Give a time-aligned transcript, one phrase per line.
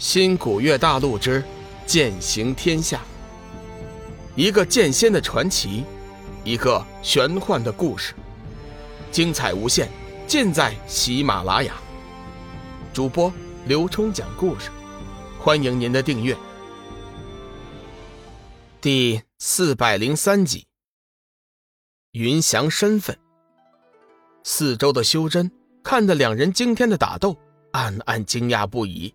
[0.00, 1.44] 新古月大陆之
[1.84, 3.02] 剑行天下，
[4.34, 5.84] 一个剑仙的传奇，
[6.42, 8.14] 一个玄幻的故事，
[9.12, 9.90] 精彩无限，
[10.26, 11.74] 尽在喜马拉雅。
[12.94, 13.30] 主播
[13.66, 14.70] 刘冲讲故事，
[15.38, 16.34] 欢迎您的订阅。
[18.80, 20.66] 第四百零三集，
[22.12, 23.14] 云翔身份。
[24.44, 25.52] 四周的修真
[25.84, 27.36] 看着两人惊天的打斗，
[27.72, 29.14] 暗暗惊讶不已。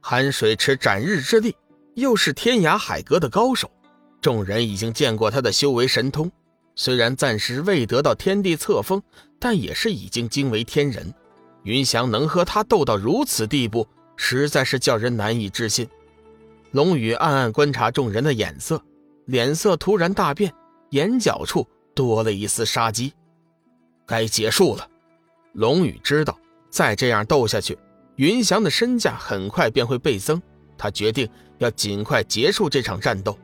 [0.00, 1.54] 寒水池斩日之力，
[1.94, 3.70] 又是天涯海阁的高手，
[4.20, 6.30] 众人已经见过他的修为神通，
[6.74, 9.02] 虽然暂时未得到天地册封，
[9.38, 11.12] 但也是已经惊为天人。
[11.64, 15.86] 云翔能和他斗到如此地步，实在是叫人难以置信。
[16.70, 18.82] 龙宇暗暗观察众人的眼色，
[19.26, 20.52] 脸色突然大变，
[20.90, 23.12] 眼角处多了一丝杀机。
[24.06, 24.88] 该结束了。
[25.52, 26.38] 龙宇知道，
[26.70, 27.76] 再这样斗下去。
[28.18, 30.42] 云翔的身价很快便会倍增，
[30.76, 33.38] 他决定要尽快结束这场战斗。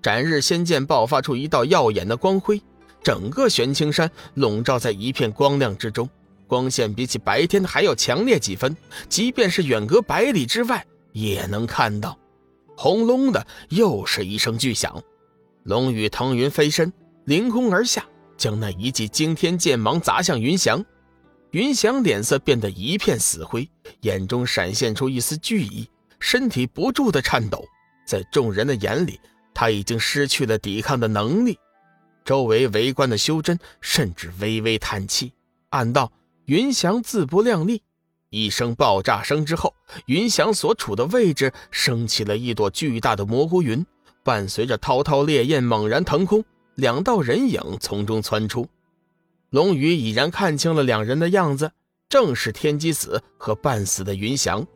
[0.00, 2.62] 斩日仙剑爆发出一道耀眼的光辉，
[3.02, 6.08] 整个玄青山笼罩在一片光亮之中，
[6.46, 8.76] 光线比起白天还要强烈几分，
[9.08, 12.16] 即便是远隔百里之外也能看到。
[12.76, 15.02] 轰隆的，又是一声巨响，
[15.64, 16.92] 龙宇腾云飞身，
[17.24, 18.04] 凌空而下，
[18.36, 20.84] 将那一记惊天剑芒砸向云翔。
[21.54, 25.88] 云翔脸色变得一片死灰，眼中闪现出一丝惧意，
[26.18, 27.64] 身体不住的颤抖。
[28.04, 29.20] 在众人的眼里，
[29.54, 31.56] 他已经失去了抵抗的能力。
[32.24, 35.32] 周围围观的修真甚至微微叹气，
[35.68, 36.10] 暗道：
[36.46, 37.80] 云翔自不量力。
[38.30, 39.72] 一声爆炸声之后，
[40.06, 43.86] 云翔所处的位置升起了一朵巨大的蘑菇云，
[44.24, 48.68] 伴随着滔滔烈焰猛然腾空，两道人影从中窜出。
[49.54, 51.70] 龙宇已然看清了两人的样子，
[52.08, 54.66] 正是天机子和半死的云翔。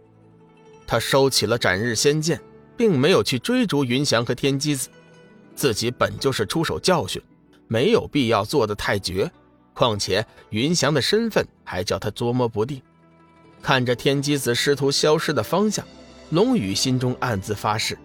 [0.87, 2.41] 他收起了斩日仙剑，
[2.77, 4.89] 并没有去追逐云翔和天机子。
[5.57, 7.21] 自己本就是出手教训，
[7.67, 9.29] 没有必要做得太绝。
[9.75, 12.81] 况且云翔的身份还叫他捉摸不定。
[13.61, 15.85] 看着天机子试图消失的方向，
[16.31, 17.99] 龙宇心中暗自发誓，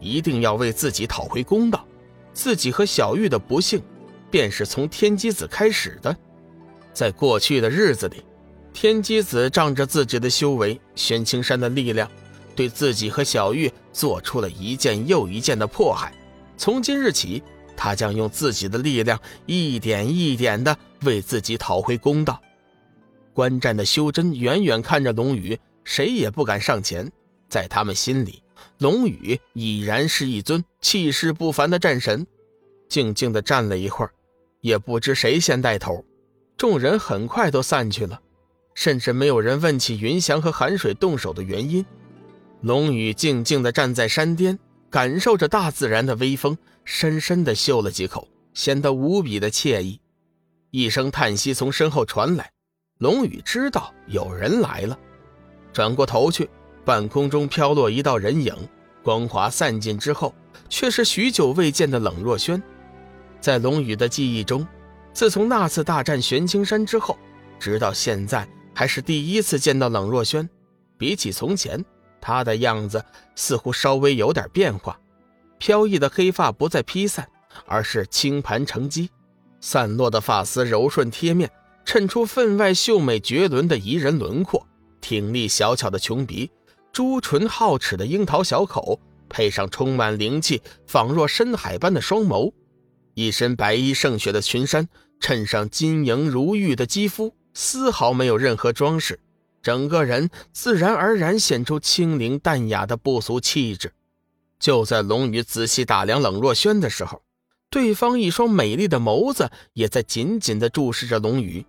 [0.00, 1.86] 一定要为自己讨回公道。
[2.32, 3.80] 自己和小玉的不幸。
[4.28, 6.14] 便是从天机子开始的，
[6.96, 8.24] 在过去的日子里，
[8.72, 12.10] 天机子仗着自己的修为、玄青山的力量，
[12.54, 16.10] 对自己和小玉做出了一件又一件的迫害。
[16.56, 17.42] 从今日起，
[17.76, 22.40] 他将用自己的力量，一点一点的为自己讨回公道。
[23.34, 27.12] 观战的修真远远看着龙宇，谁也不敢上前。
[27.50, 28.42] 在他们心里，
[28.78, 32.26] 龙宇已然是一尊气势不凡的战神。
[32.88, 34.10] 静静的站了一会儿。
[34.62, 36.02] 也不知谁先带头，
[36.56, 38.20] 众人很快都散去了，
[38.74, 41.84] 甚至没有人问起云翔和寒水动手的原因。
[42.62, 44.58] 龙宇静静地站在山巅，
[44.90, 50.00] 感受着大自然的微风，深深地嗅了几口，显得无比的惬意。
[50.70, 52.50] 一声叹息从身后传来，
[52.98, 54.98] 龙宇知道有人来了，
[55.72, 56.48] 转过头去，
[56.84, 58.54] 半空中飘落一道人影，
[59.02, 60.34] 光华散尽之后，
[60.70, 62.62] 却是许久未见的冷若萱。
[63.40, 64.66] 在龙宇的记忆中，
[65.16, 67.16] 自从那次大战玄青山之后，
[67.58, 70.46] 直到现在还是第一次见到冷若轩。
[70.98, 71.82] 比起从前，
[72.20, 73.02] 她的样子
[73.34, 75.00] 似乎稍微有点变化，
[75.56, 77.26] 飘逸的黑发不再披散，
[77.64, 79.08] 而是轻盘成髻，
[79.58, 81.50] 散落的发丝柔顺贴面，
[81.86, 84.66] 衬出分外秀美绝伦的宜人轮廓。
[85.00, 86.50] 挺立小巧的琼鼻，
[86.92, 89.00] 朱唇皓齿的樱桃小口，
[89.30, 92.52] 配上充满灵气、仿若深海般的双眸。
[93.14, 94.86] 一身白衣胜雪的裙衫，
[95.20, 99.18] 衬上晶莹如玉的肌肤，丝毫没有任何装饰，
[99.62, 103.92] 整个人自然而然显出清灵淡雅的不俗气质。
[104.58, 107.22] 就在龙宇仔细打量冷若萱的时候，
[107.68, 111.66] 对方一双美丽的眸子也在紧紧地注视着龙宇，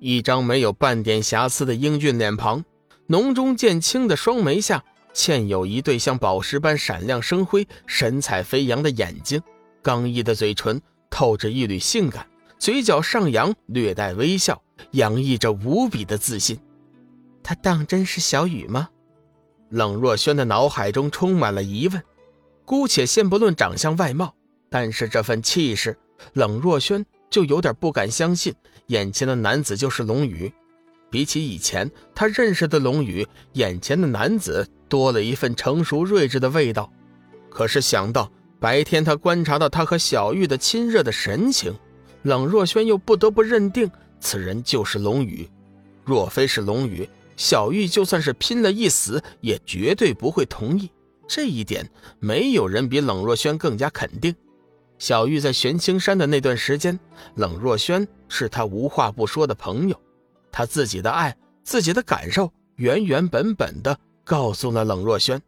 [0.00, 2.64] 一张没有半点瑕疵的英俊脸庞，
[3.08, 9.42] 浓中见轻的双眉下嵌有一对像宝石般闪亮生辉、神采飞扬的眼睛。
[9.82, 10.80] 刚毅的嘴唇
[11.10, 12.26] 透着一缕性感，
[12.64, 14.62] 嘴角上扬，略带微笑，
[14.92, 16.58] 洋溢着无比的自信。
[17.42, 18.88] 他当真是小雨吗？
[19.68, 22.02] 冷若轩的脑海中充满了疑问。
[22.64, 24.34] 姑且先不论长相外貌，
[24.70, 25.94] 但是这份气势，
[26.32, 28.54] 冷若轩就有点不敢相信，
[28.86, 30.50] 眼前的男子就是龙宇。
[31.10, 36.90] 比起以前他认识的龙宇，眼前的男子多了一份成熟睿智的味道。
[37.50, 38.32] 可是想到……
[38.58, 41.74] 白天，他观察到他和小玉的亲热的神情，
[42.24, 45.48] 冷若轩又不得不认定此人就是龙宇。
[46.04, 50.90] 若非是龙宇，小玉就算是拼了一死，也绝对不会同意。
[51.26, 51.88] 这一点，
[52.20, 54.34] 没有人比冷若轩更加肯定。
[54.98, 56.98] 小玉在玄青山的那段时间，
[57.34, 60.00] 冷若轩是他无话不说的朋友，
[60.52, 65.40] 他自己的爱、自己的感受，原原本本的告诉了冷若轩。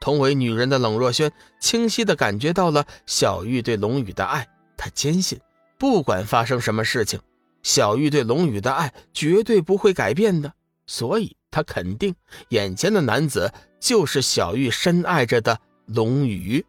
[0.00, 1.30] 同为女人的冷若轩，
[1.60, 4.46] 清晰的感觉到了小玉对龙宇的爱。
[4.76, 5.38] 她坚信，
[5.78, 7.20] 不管发生什么事情，
[7.62, 10.52] 小玉对龙宇的爱绝对不会改变的。
[10.86, 12.14] 所以，她肯定
[12.50, 16.64] 眼前的男子就是小玉深爱着的龙宇。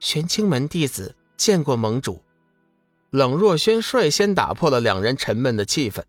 [0.00, 1.14] 玄清门弟子。
[1.34, 2.22] 见过盟主，
[3.10, 6.00] 冷若萱率先打破了两人沉闷的气氛，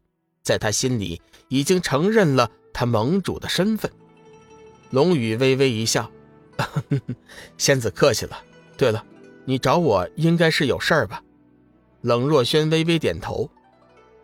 [0.43, 3.91] 在他心里已经承认了他盟主的身份。
[4.91, 6.11] 龙宇微微一笑
[7.57, 8.43] ：“仙子客气了。
[8.77, 9.03] 对了，
[9.45, 11.23] 你找我应该是有事儿吧？”
[12.03, 13.49] 冷若萱微微点头：“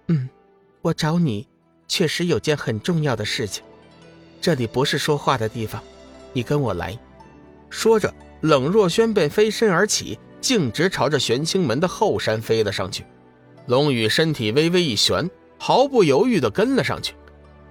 [0.08, 0.30] 嗯，
[0.82, 1.48] 我找你
[1.88, 3.64] 确实有件很重要的事情。
[4.42, 5.82] 这里不是说话的地方，
[6.34, 6.98] 你跟我来。”
[7.70, 10.20] 说着，冷若萱便飞身而起。
[10.42, 13.04] 径直朝着玄清门的后山飞了上去，
[13.66, 17.14] 龙宇身体微微一旋，毫不犹豫地跟了上去。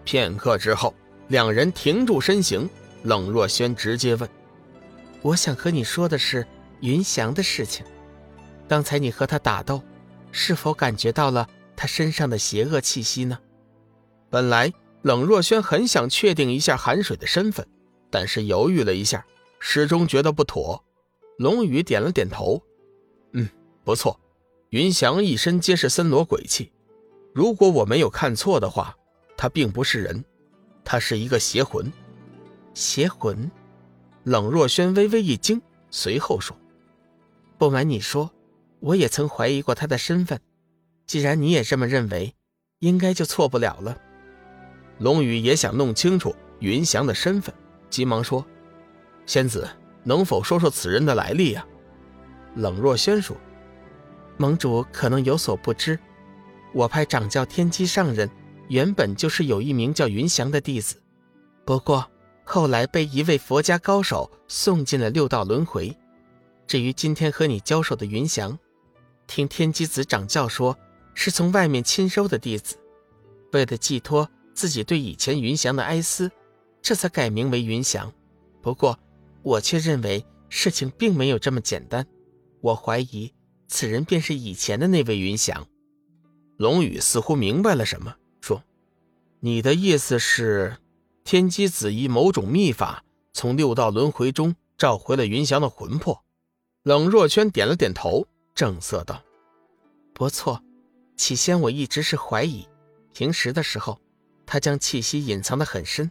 [0.04, 0.94] 片刻之后，
[1.28, 2.68] 两人停住身形。
[3.04, 4.28] 冷若萱直接问
[5.22, 6.46] ：“我想和你说的是
[6.80, 7.86] 云翔的事情。
[8.68, 9.82] 刚才你和他打斗，
[10.38, 13.38] 是否感觉到了他身上的邪恶气息呢？”
[14.30, 17.66] 本来冷若萱很想确定一下韩水的身份，
[18.08, 19.26] 但是犹豫了一下，
[19.58, 20.84] 始终觉得不妥。
[21.38, 22.62] 龙宇点了点头，
[23.32, 23.48] 嗯，
[23.84, 24.18] 不错。
[24.70, 26.70] 云翔一身皆是森罗鬼气，
[27.32, 28.94] 如果我没有看错的话，
[29.36, 30.24] 他并不是人，
[30.84, 31.90] 他是一个邪魂。
[32.74, 33.50] 邪魂？
[34.24, 36.54] 冷若萱微微一惊，随后说
[37.56, 38.30] ：“不瞒你说，
[38.80, 40.40] 我也曾怀疑过他的身份。
[41.06, 42.34] 既然你也这么认为，
[42.80, 43.96] 应该就错不了了。”
[44.98, 47.54] 龙宇也想弄清楚云翔的身份，
[47.90, 48.44] 急忙说
[49.26, 49.68] ：“仙子。”
[50.04, 51.66] 能否说说此人的来历呀？
[52.54, 53.36] 冷若轩说
[54.38, 55.98] ：“盟主可能有所不知，
[56.72, 58.30] 我派掌教天机上人
[58.68, 60.96] 原本就是有一名叫云翔的弟子，
[61.66, 62.08] 不过
[62.42, 65.94] 后来被一位佛家高手送进了六道轮回。
[66.66, 68.58] 至于今天和你交手的云翔，
[69.28, 70.76] 听天机子掌教说
[71.14, 72.76] 是从外面亲收的弟子，
[73.52, 76.28] 为了寄托自己对以前云翔的哀思，
[76.82, 78.12] 这才改名为云翔。
[78.60, 78.98] 不过。”
[79.40, 82.06] 我却认为事情并没有这么简单，
[82.60, 83.32] 我怀疑
[83.68, 85.66] 此人便是以前的那位云翔。
[86.58, 88.62] 龙宇似乎明白了什么，说
[89.40, 90.76] ：“你的意思是，
[91.24, 96.22] 天机子以某种秘法从六道轮回中召回了云翔的魂魄？”
[96.82, 98.26] 冷若萱点了点头，
[98.58, 99.22] 正色道
[100.12, 100.60] ：“不错。
[101.16, 102.66] 起先我一直是怀疑，
[103.12, 104.00] 平时的时候
[104.44, 106.10] 他将气息隐藏得很深，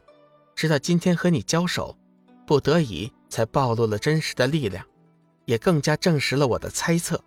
[0.55, 1.97] 直到今天和你交手，
[2.45, 4.85] 不得已。”才暴露了真实的力量，
[5.43, 7.21] 也更加证实了我的猜测。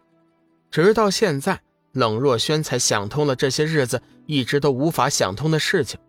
[0.71, 1.61] 直到现在，
[1.93, 6.01] 冷若萱才想通了这些日子一直都无法想通的事情。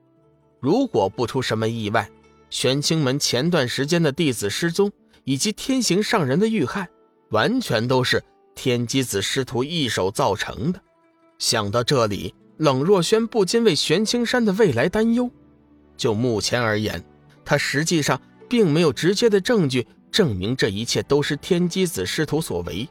[0.62, 2.10] 如果不出什么意外，
[2.50, 4.90] 玄清门前段时间的弟子失踪，
[5.25, 6.88] 以及天行上人的遇害，
[7.31, 8.24] 完全都是
[8.56, 10.81] 天机子师徒一手造成的。
[11.38, 15.30] 想到这里，冷若萱不禁为玄青山的未来担忧。
[15.98, 17.03] 就目前而言，
[17.44, 18.21] 他实际上。
[18.51, 22.86] 并没有直接的证据证明这一切都是天机子师徒所为。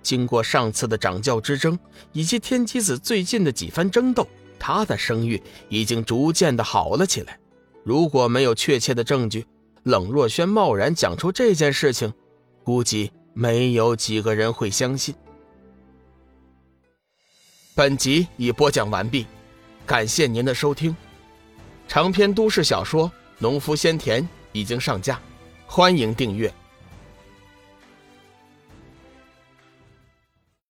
[0.00, 1.76] 经过上次的掌教之争，
[2.12, 4.24] 以及天机子最近的几番争斗，
[4.60, 7.36] 他的声誉已经逐渐的好了起来。
[7.82, 9.44] 如果没有确切的证据，
[9.82, 12.12] 冷若轩贸然讲出这件事情，
[12.62, 15.14] 估计没有几个人会相信。
[17.74, 19.26] 本集已播讲完毕，
[19.86, 20.94] 感谢您的收听。
[21.88, 23.08] 长篇都市小说
[23.38, 24.22] 《农夫先田》。
[24.54, 25.18] 已经上架，
[25.66, 26.52] 欢迎订阅。